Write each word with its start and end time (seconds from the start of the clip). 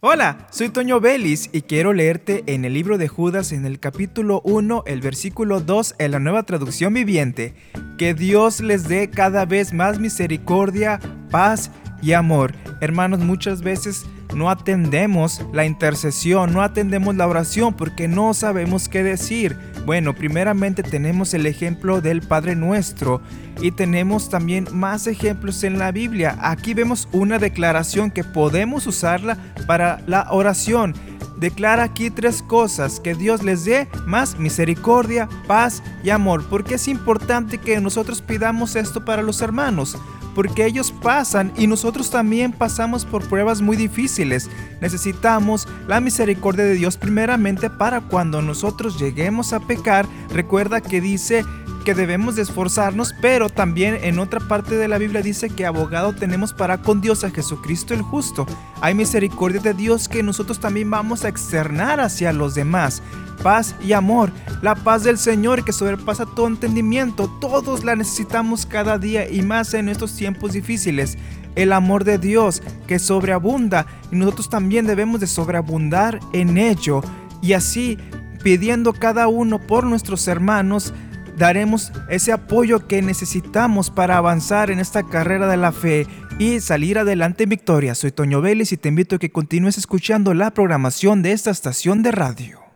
Hola, 0.00 0.46
soy 0.52 0.68
Toño 0.68 1.00
Vélez 1.00 1.50
y 1.50 1.62
quiero 1.62 1.92
leerte 1.92 2.44
en 2.46 2.64
el 2.64 2.72
libro 2.72 2.98
de 2.98 3.08
Judas 3.08 3.50
en 3.50 3.66
el 3.66 3.80
capítulo 3.80 4.40
1, 4.44 4.84
el 4.86 5.00
versículo 5.00 5.60
2 5.60 5.96
en 5.98 6.12
la 6.12 6.20
nueva 6.20 6.44
traducción 6.44 6.94
viviente. 6.94 7.52
Que 7.98 8.14
Dios 8.14 8.60
les 8.60 8.86
dé 8.86 9.10
cada 9.10 9.44
vez 9.44 9.72
más 9.72 9.98
misericordia, 9.98 11.00
paz 11.32 11.72
y 12.02 12.12
amor. 12.12 12.54
Hermanos, 12.80 13.20
muchas 13.20 13.62
veces 13.62 14.06
no 14.34 14.50
atendemos 14.50 15.42
la 15.52 15.64
intercesión, 15.64 16.52
no 16.52 16.62
atendemos 16.62 17.16
la 17.16 17.26
oración 17.26 17.74
porque 17.74 18.08
no 18.08 18.34
sabemos 18.34 18.88
qué 18.88 19.02
decir. 19.02 19.56
Bueno, 19.86 20.14
primeramente 20.14 20.82
tenemos 20.82 21.32
el 21.34 21.46
ejemplo 21.46 22.00
del 22.00 22.20
Padre 22.20 22.54
Nuestro 22.54 23.22
y 23.60 23.70
tenemos 23.72 24.28
también 24.28 24.68
más 24.72 25.06
ejemplos 25.06 25.64
en 25.64 25.78
la 25.78 25.92
Biblia. 25.92 26.36
Aquí 26.40 26.74
vemos 26.74 27.08
una 27.12 27.38
declaración 27.38 28.10
que 28.10 28.22
podemos 28.22 28.86
usarla 28.86 29.38
para 29.66 30.02
la 30.06 30.26
oración. 30.30 30.94
Declara 31.38 31.84
aquí 31.84 32.10
tres 32.10 32.42
cosas, 32.42 32.98
que 32.98 33.14
Dios 33.14 33.44
les 33.44 33.64
dé 33.64 33.88
más 34.06 34.38
misericordia, 34.38 35.28
paz 35.46 35.84
y 36.02 36.10
amor. 36.10 36.44
Porque 36.50 36.74
es 36.74 36.88
importante 36.88 37.58
que 37.58 37.80
nosotros 37.80 38.22
pidamos 38.22 38.74
esto 38.74 39.04
para 39.04 39.22
los 39.22 39.40
hermanos 39.40 39.96
porque 40.34 40.66
ellos 40.66 40.92
pasan 40.92 41.52
y 41.56 41.66
nosotros 41.66 42.10
también 42.10 42.52
pasamos 42.52 43.04
por 43.04 43.26
pruebas 43.28 43.60
muy 43.60 43.76
difíciles. 43.76 44.50
Necesitamos 44.80 45.68
la 45.86 46.00
misericordia 46.00 46.64
de 46.64 46.74
Dios 46.74 46.96
primeramente 46.96 47.70
para 47.70 48.00
cuando 48.00 48.42
nosotros 48.42 48.98
lleguemos 48.98 49.52
a 49.52 49.60
pecar. 49.60 50.06
Recuerda 50.30 50.80
que 50.80 51.00
dice 51.00 51.44
que 51.88 51.94
debemos 51.94 52.36
de 52.36 52.42
esforzarnos, 52.42 53.14
pero 53.18 53.48
también 53.48 53.96
en 54.02 54.18
otra 54.18 54.40
parte 54.40 54.74
de 54.74 54.88
la 54.88 54.98
Biblia 54.98 55.22
dice 55.22 55.48
que 55.48 55.64
abogado 55.64 56.12
tenemos 56.12 56.52
para 56.52 56.82
con 56.82 57.00
Dios 57.00 57.24
a 57.24 57.30
Jesucristo 57.30 57.94
el 57.94 58.02
justo. 58.02 58.44
Hay 58.82 58.92
misericordia 58.92 59.58
de 59.58 59.72
Dios 59.72 60.06
que 60.06 60.22
nosotros 60.22 60.60
también 60.60 60.90
vamos 60.90 61.24
a 61.24 61.30
externar 61.30 61.98
hacia 61.98 62.34
los 62.34 62.54
demás. 62.54 63.02
Paz 63.42 63.74
y 63.82 63.94
amor, 63.94 64.30
la 64.60 64.74
paz 64.74 65.02
del 65.02 65.16
Señor 65.16 65.64
que 65.64 65.72
sobrepasa 65.72 66.26
todo 66.26 66.48
entendimiento, 66.48 67.26
todos 67.40 67.84
la 67.84 67.96
necesitamos 67.96 68.66
cada 68.66 68.98
día 68.98 69.26
y 69.26 69.40
más 69.40 69.72
en 69.72 69.88
estos 69.88 70.14
tiempos 70.14 70.52
difíciles. 70.52 71.16
El 71.54 71.72
amor 71.72 72.04
de 72.04 72.18
Dios 72.18 72.62
que 72.86 72.98
sobreabunda 72.98 73.86
y 74.12 74.16
nosotros 74.16 74.50
también 74.50 74.86
debemos 74.86 75.20
de 75.20 75.26
sobreabundar 75.26 76.20
en 76.34 76.58
ello. 76.58 77.00
Y 77.40 77.54
así, 77.54 77.96
pidiendo 78.42 78.92
cada 78.92 79.26
uno 79.28 79.58
por 79.58 79.84
nuestros 79.84 80.28
hermanos, 80.28 80.92
daremos 81.38 81.92
ese 82.08 82.32
apoyo 82.32 82.86
que 82.86 83.00
necesitamos 83.00 83.90
para 83.90 84.16
avanzar 84.16 84.70
en 84.70 84.80
esta 84.80 85.04
carrera 85.04 85.46
de 85.46 85.56
la 85.56 85.72
fe 85.72 86.06
y 86.38 86.60
salir 86.60 86.98
adelante 86.98 87.44
en 87.44 87.50
victoria. 87.50 87.94
Soy 87.94 88.12
Toño 88.12 88.40
Vélez 88.40 88.72
y 88.72 88.76
te 88.76 88.88
invito 88.88 89.16
a 89.16 89.18
que 89.18 89.30
continúes 89.30 89.78
escuchando 89.78 90.34
la 90.34 90.50
programación 90.50 91.22
de 91.22 91.32
esta 91.32 91.50
estación 91.50 92.02
de 92.02 92.12
radio. 92.12 92.67